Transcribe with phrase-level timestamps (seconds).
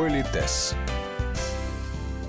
[0.00, 0.72] Политес.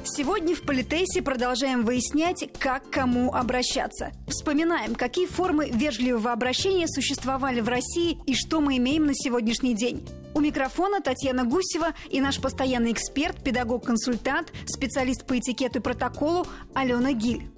[0.04, 4.12] Сегодня в Политесе продолжаем выяснять, как кому обращаться.
[4.28, 10.06] Вспоминаем, какие формы вежливого обращения существовали в России и что мы имеем на сегодняшний день.
[10.34, 17.14] У микрофона Татьяна Гусева и наш постоянный эксперт, педагог-консультант, специалист по этикету и протоколу Алена
[17.14, 17.50] Гиль.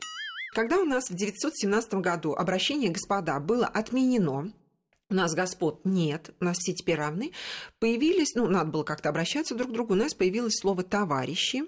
[0.53, 4.51] Когда у нас в 917 году обращение «господа» было отменено,
[5.13, 7.31] у нас господ нет, у нас все теперь равны,
[7.79, 11.63] появились, ну, надо было как-то обращаться друг к другу, у нас появилось слово «товарищи»,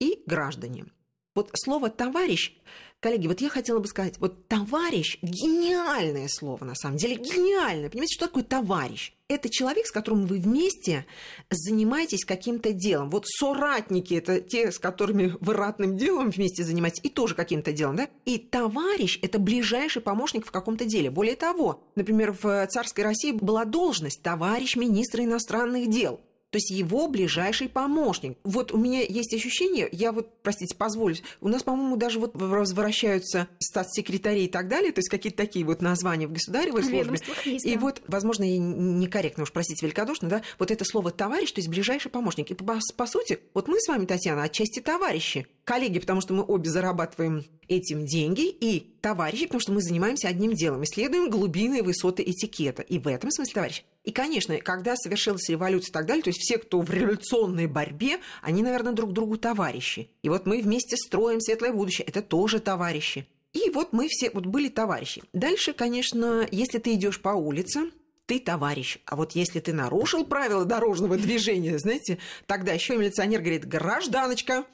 [0.00, 0.86] и граждане.
[1.34, 2.56] Вот слово «товарищ»,
[3.00, 7.90] коллеги, вот я хотела бы сказать, вот «товарищ»– гениальное слово, на самом деле, гениальное.
[7.90, 9.12] Понимаете, что такое «товарищ»?
[9.28, 11.06] Это человек, с которым вы вместе
[11.50, 13.10] занимаетесь каким-то делом.
[13.10, 17.96] Вот соратники– это те, с которыми вы ратным делом вместе занимаетесь, и тоже каким-то делом,
[17.96, 18.08] да?
[18.24, 21.10] И товарищ– это ближайший помощник в каком-то деле.
[21.10, 27.08] Более того, например, в царской России была должность товарищ министра иностранных дел– то есть его
[27.08, 28.36] ближайший помощник.
[28.44, 33.48] Вот у меня есть ощущение, я вот, простите, позволю, у нас, по-моему, даже вот возвращаются
[33.58, 37.18] статс-секретари и так далее, то есть какие-то такие вот названия в государевой службе.
[37.44, 37.80] Есть, и да.
[37.80, 42.10] вот, возможно, я некорректно уж, простите, великодушно, да, вот это слово «товарищ», то есть ближайший
[42.10, 42.50] помощник.
[42.50, 46.42] И по, по сути, вот мы с вами, Татьяна, отчасти товарищи, коллеги, потому что мы
[46.42, 51.82] обе зарабатываем этим деньги, и товарищи, потому что мы занимаемся одним делом, исследуем глубины и
[51.82, 52.82] высоты этикета.
[52.82, 53.84] И в этом смысле товарищ.
[54.02, 58.18] И, конечно, когда совершилась революция и так далее, то есть все, кто в революционной борьбе,
[58.42, 60.10] они, наверное, друг другу товарищи.
[60.24, 62.04] И вот мы вместе строим светлое будущее.
[62.04, 63.28] Это тоже товарищи.
[63.52, 65.22] И вот мы все вот были товарищи.
[65.32, 67.92] Дальше, конечно, если ты идешь по улице,
[68.26, 68.98] ты товарищ.
[69.04, 74.64] А вот если ты нарушил правила дорожного движения, знаете, тогда еще милиционер говорит, гражданочка,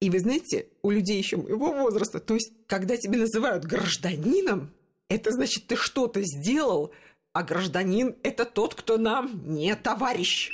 [0.00, 4.72] и вы знаете, у людей еще моего возраста, то есть, когда тебя называют гражданином,
[5.08, 6.92] это значит, ты что-то сделал,
[7.32, 10.50] а гражданин– это тот, кто нам не товарищ.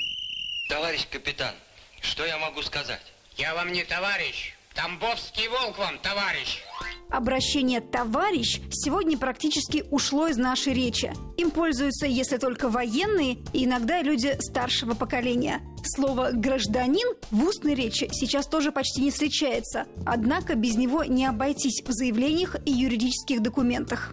[0.68, 1.54] Товарищ капитан,
[2.00, 3.02] что я могу сказать?
[3.36, 4.54] Я вам не товарищ.
[4.74, 6.62] Тамбовский волк вам, товарищ.
[7.08, 11.12] Обращение «товарищ» сегодня практически ушло из нашей речи.
[11.38, 15.62] Им пользуются, если только военные и иногда люди старшего поколения.
[15.88, 21.80] Слово «гражданин» в устной речи сейчас тоже почти не встречается, однако без него не обойтись
[21.86, 24.12] в заявлениях и юридических документах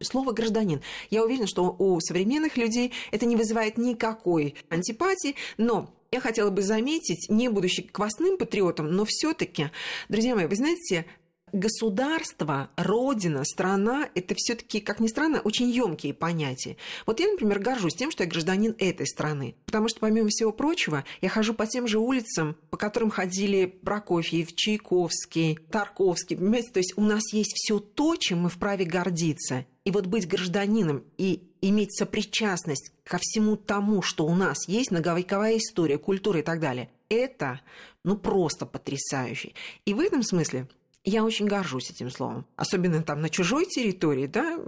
[0.00, 0.82] слово гражданин.
[1.10, 6.62] Я уверена, что у современных людей это не вызывает никакой антипатии, но я хотела бы
[6.62, 9.70] заметить, не будучи квасным патриотом, но все-таки,
[10.08, 11.06] друзья мои, вы знаете,
[11.52, 16.76] государство, родина, страна– это все-таки, как ни странно, очень емкие понятия.
[17.06, 21.04] Вот я, например, горжусь тем, что я гражданин этой страны, потому что, помимо всего прочего,
[21.20, 26.70] я хожу по тем же улицам, по которым ходили Прокофьев, Чайковский, Тарковский, понимаете?
[26.72, 29.66] То есть у нас есть все то, чем мы вправе гордиться.
[29.84, 35.58] И вот быть гражданином и иметь сопричастность ко всему тому, что у нас есть, многовековая
[35.58, 37.60] история, культура и так далее, это
[38.02, 39.52] ну просто потрясающе.
[39.84, 40.66] И в этом смысле
[41.06, 42.44] я очень горжусь этим словом.
[42.56, 44.58] Особенно там на чужой территории, да,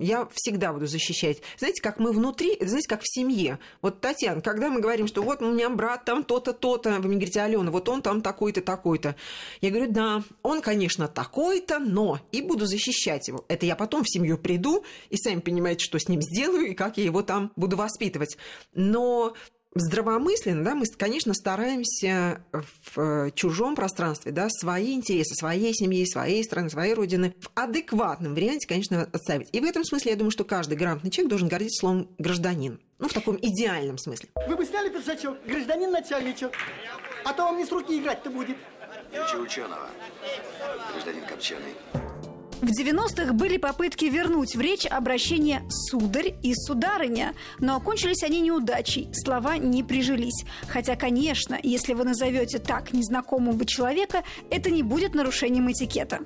[0.00, 1.42] я всегда буду защищать.
[1.58, 3.58] Знаете, как мы внутри, знаете, как в семье.
[3.82, 7.16] Вот, Татьяна, когда мы говорим, что вот у меня брат там то-то, то-то, вы мне
[7.16, 9.16] говорите, Алена, вот он там такой-то, такой-то.
[9.60, 13.44] Я говорю, да, он, конечно, такой-то, но и буду защищать его.
[13.48, 16.96] Это я потом в семью приду и сами понимаете, что с ним сделаю и как
[16.96, 18.38] я его там буду воспитывать.
[18.72, 19.34] Но
[19.80, 26.42] здравомысленно, да, мы, конечно, стараемся в э, чужом пространстве, да, свои интересы, своей семьи, своей
[26.44, 29.48] страны, своей родины в адекватном варианте, конечно, отставить.
[29.52, 32.80] И в этом смысле я думаю, что каждый грамотный человек должен гордиться словом «гражданин».
[32.98, 34.28] Ну, в таком идеальном смысле.
[34.48, 36.52] Вы бы сняли пиджачок, гражданин начальничок,
[37.24, 38.56] а то вам не с руки играть-то будет.
[39.12, 39.88] Учи ученого,
[40.92, 41.74] гражданин Копченый.
[42.60, 49.08] В 90-х были попытки вернуть в речь обращение «сударь» и «сударыня», но окончились они неудачей,
[49.12, 50.44] слова не прижились.
[50.66, 56.20] Хотя, конечно, если вы назовете так незнакомого человека, это не будет нарушением этикета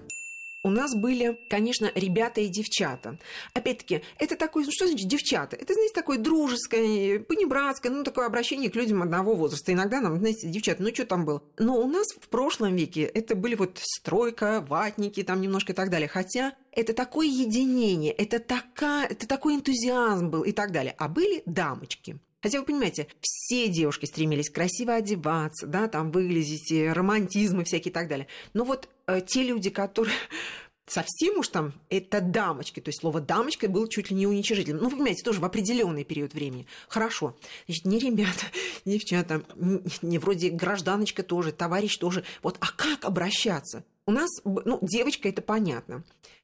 [0.65, 3.19] у нас были, конечно, ребята и девчата.
[3.53, 5.57] Опять-таки, это такое, ну что значит девчата?
[5.57, 9.73] Это, знаете, такое дружеское, понебратское, ну, такое обращение к людям одного возраста.
[9.73, 11.43] Иногда нам, знаете, девчата, ну, что там было?
[11.59, 15.91] Но у нас в прошлом веке это были вот стройка, ватники, там немножко и так
[15.91, 16.09] далее.
[16.09, 20.95] Хотя это такое единение, это, такая, это такой энтузиазм был и так далее.
[20.99, 22.19] А были дамочки.
[22.43, 28.09] Хотя вы понимаете, все девушки стремились красиво одеваться, да, там выглядеть, романтизмы всякие и так
[28.09, 28.27] далее.
[28.53, 30.15] Но вот э, те люди, которые
[30.87, 34.83] совсем уж там это дамочки, то есть слово дамочка было чуть ли не уничижительным.
[34.83, 36.67] Ну, вы понимаете, тоже в определенный период времени.
[36.89, 37.37] Хорошо.
[37.67, 38.47] Значит, не ребята,
[38.85, 42.25] не девчата, не, не вроде гражданочка тоже, товарищ тоже.
[42.43, 43.85] Вот, а как обращаться?
[44.05, 46.03] У нас, ну, девочка, это понятно.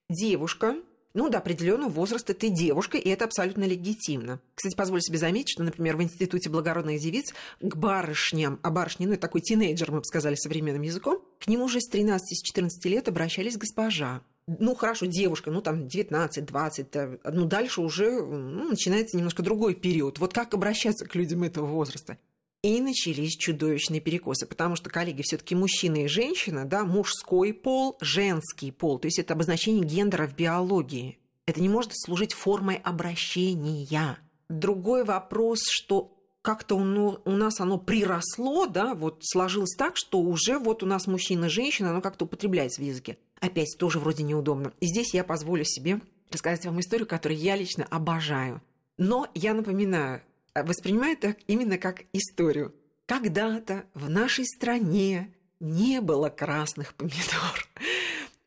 [0.08, 0.76] Девушка,
[1.18, 4.40] ну, до определенного возраста ты девушка, и это абсолютно легитимно.
[4.54, 9.14] Кстати, позволю себе заметить, что, например, в Институте благородных девиц к барышням, а барышни, ну,
[9.14, 13.56] это такой тинейджер, мы бы сказали современным языком, к нему уже с 13-14 лет обращались
[13.56, 14.22] госпожа.
[14.46, 20.20] Ну, хорошо, девушка, ну, там, 19-20, ну, дальше уже ну, начинается немножко другой период.
[20.20, 22.16] Вот как обращаться к людям этого возраста?
[22.62, 27.96] И начались чудовищные перекосы, потому что, коллеги, все таки мужчина и женщина, да, мужской пол,
[28.00, 31.18] женский пол, то есть это обозначение гендера в биологии.
[31.46, 34.18] Это не может служить формой обращения.
[34.48, 40.82] Другой вопрос, что как-то у нас оно приросло, да, вот сложилось так, что уже вот
[40.82, 43.18] у нас мужчина и женщина, оно как-то употребляется в языке.
[43.40, 44.72] Опять тоже вроде неудобно.
[44.80, 46.00] И здесь я позволю себе
[46.30, 48.62] рассказать вам историю, которую я лично обожаю.
[48.96, 50.22] Но я напоминаю,
[50.58, 52.74] Э, воспринимает это именно как историю.
[53.06, 57.66] Когда-то в нашей стране не было красных помидор.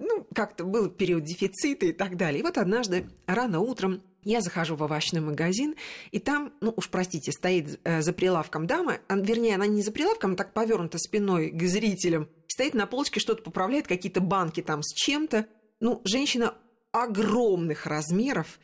[0.04, 2.40] Ну, как-то был период дефицита и так далее.
[2.40, 5.76] И вот однажды рано утром я захожу в овощной магазин,
[6.10, 9.92] и там, ну уж простите, стоит э, за прилавком дама, а, вернее, она не за
[9.92, 14.82] прилавком, а так повернута спиной к зрителям, стоит на полочке, что-то поправляет, какие-то банки там
[14.82, 15.46] с чем-то.
[15.80, 16.56] Ну, женщина
[16.92, 18.60] огромных размеров,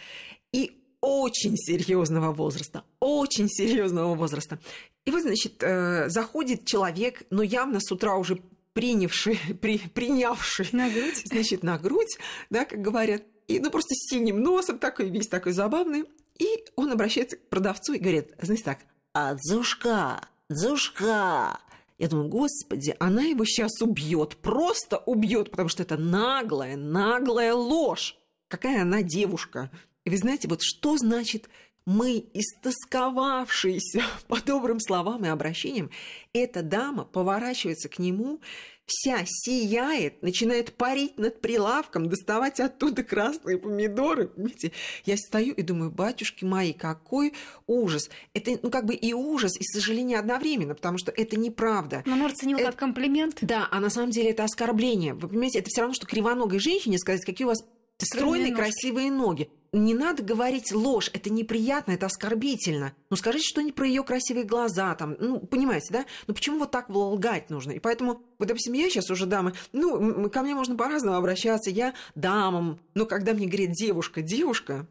[0.51, 4.59] и очень серьезного возраста, очень серьезного возраста.
[5.05, 8.39] И вот, значит, э, заходит человек, но явно с утра уже
[8.73, 12.17] принявший, при, принявший, на грудь, значит, на грудь,
[12.49, 16.03] да, как говорят, и, ну, просто с синим носом, такой весь такой забавный.
[16.37, 16.45] И
[16.75, 18.79] он обращается к продавцу и говорит, знаете так,
[19.13, 21.59] а дзушка, дзушка.
[21.97, 28.15] Я думаю, господи, она его сейчас убьет, просто убьет, потому что это наглая, наглая ложь.
[28.49, 29.71] Какая она девушка,
[30.07, 31.49] и вы знаете, вот что значит
[31.85, 35.91] мы, истосковавшиеся по добрым словам и обращениям,
[36.31, 38.39] эта дама поворачивается к нему,
[38.85, 44.29] вся сияет, начинает парить над прилавком, доставать оттуда красные помидоры.
[44.29, 44.71] Понимаете?
[45.03, 47.33] Я стою и думаю, батюшки мои, какой
[47.67, 48.09] ужас.
[48.33, 52.03] Это, ну, как бы и ужас, и сожаление одновременно, потому что это неправда.
[52.05, 53.39] Но она расценила это, как комплимент.
[53.41, 55.15] Да, а на самом деле это оскорбление.
[55.15, 57.59] Вы понимаете, это все равно, что кривоногой женщине сказать, какие у вас
[57.97, 62.93] стройные, красивые ноги не надо говорить ложь, это неприятно, это оскорбительно.
[63.09, 66.05] Ну, скажите что-нибудь про ее красивые глаза, там, ну, понимаете, да?
[66.27, 67.71] Ну, почему вот так лгать нужно?
[67.71, 71.93] И поэтому, вот, допустим, я сейчас уже дама, ну, ко мне можно по-разному обращаться, я
[72.15, 74.87] дамам, но когда мне говорит девушка, девушка,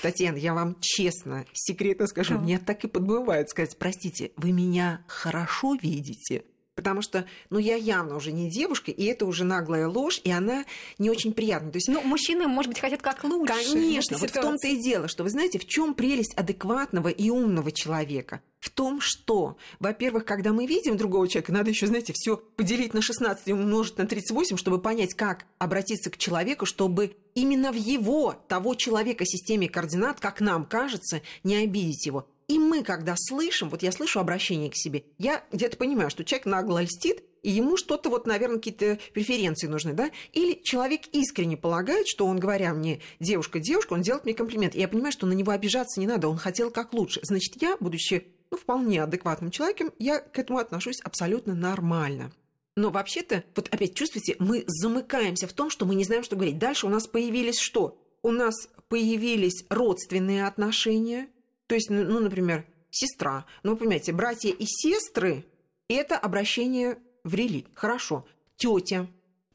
[0.00, 2.40] Татьяна, я вам честно, секретно скажу, да.
[2.40, 6.44] мне так и подбывает сказать, простите, вы меня хорошо видите?
[6.74, 10.64] Потому что, ну, я явно уже не девушка, и это уже наглая ложь, и она
[10.98, 11.70] не очень приятна.
[11.70, 13.52] То есть, ну, мужчины, может быть, хотят как лучше.
[13.52, 17.72] Конечно, вот в том-то и дело, что вы знаете, в чем прелесть адекватного и умного
[17.72, 18.40] человека?
[18.58, 23.02] В том, что, во-первых, когда мы видим другого человека, надо еще, знаете, все поделить на
[23.02, 28.34] 16 и умножить на 38, чтобы понять, как обратиться к человеку, чтобы именно в его,
[28.48, 32.28] того человека, системе координат, как нам кажется, не обидеть его.
[32.52, 36.44] И мы, когда слышим, вот я слышу обращение к себе, я где-то понимаю, что человек
[36.44, 40.10] нагло льстит, и ему что-то вот, наверное, какие-то преференции нужны, да?
[40.34, 44.74] Или человек искренне полагает, что он, говоря мне «девушка, девушка», он делает мне комплимент.
[44.74, 47.20] И я понимаю, что на него обижаться не надо, он хотел как лучше.
[47.22, 52.32] Значит, я, будучи ну, вполне адекватным человеком, я к этому отношусь абсолютно нормально.
[52.76, 56.58] Но вообще-то, вот опять чувствуете, мы замыкаемся в том, что мы не знаем, что говорить.
[56.58, 57.98] Дальше у нас появились что?
[58.20, 61.28] У нас появились родственные отношения–
[61.72, 63.46] то есть, ну, например, сестра.
[63.62, 65.46] Ну, вы понимаете, братья и сестры–
[65.88, 67.70] это обращение в религию.
[67.72, 68.26] Хорошо.
[68.56, 69.06] Тетя.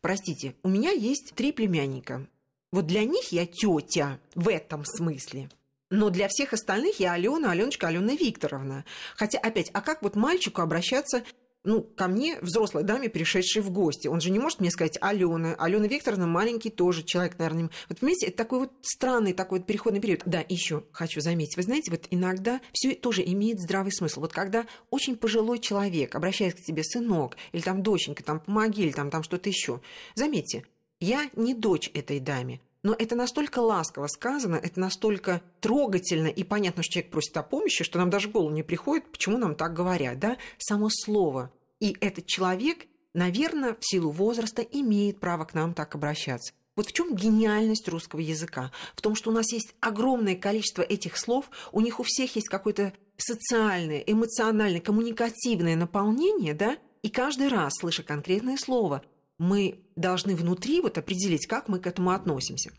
[0.01, 2.25] Простите, у меня есть три племянника.
[2.71, 5.51] Вот для них я тетя в этом смысле.
[5.91, 8.83] Но для всех остальных я Алена, Аленочка, Алена Викторовна.
[9.15, 11.23] Хотя, опять, а как вот мальчику обращаться
[11.67, 14.07] ну, ко мне, взрослой даме, пришедшей в гости.
[14.07, 15.53] Он же не может мне сказать Алена.
[15.55, 17.69] Алена Викторовна маленький тоже человек, наверное.
[17.89, 20.21] Вот понимаете, это такой вот странный такой вот переходный период.
[20.25, 21.57] Да, еще хочу заметить.
[21.57, 24.21] Вы знаете, вот иногда все тоже имеет здравый смысл.
[24.21, 28.93] Вот когда очень пожилой человек обращается к тебе, сынок, или там доченька, там помоги, или
[28.93, 29.81] там, там что-то еще.
[30.15, 30.63] Заметьте,
[31.01, 32.61] я не дочь этой даме.
[32.81, 37.83] Но это настолько ласково сказано, это настолько трогательно и понятно, что человек просит о помощи,
[37.83, 40.19] что нам даже в голову не приходит, почему нам так говорят.
[40.19, 40.37] Да?
[40.57, 46.53] Само слово и этот человек, наверное, в силу возраста имеет право к нам так обращаться.
[46.75, 48.71] Вот в чем гениальность русского языка?
[48.95, 52.49] В том, что у нас есть огромное количество этих слов, у них у всех есть
[52.49, 56.77] какое-то социальное, эмоциональное, коммуникативное наполнение, да?
[57.01, 59.01] И каждый раз, слыша конкретное слово,
[59.39, 62.71] мы должны внутри вот определить, как мы к этому относимся.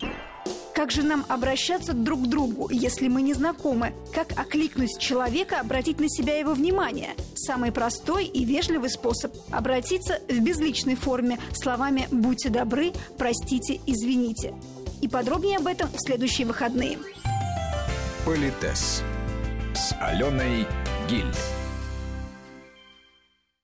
[0.78, 3.94] Как же нам обращаться друг к другу, если мы не знакомы?
[4.14, 7.16] Как окликнуть человека, обратить на себя его внимание?
[7.34, 14.54] Самый простой и вежливый способ– обратиться в безличной форме словами «будьте добры», «простите», «извините».
[15.02, 16.96] И подробнее об этом в следующие выходные.
[18.24, 19.02] Политес
[19.74, 20.64] с Аленой
[21.10, 21.57] Гиль.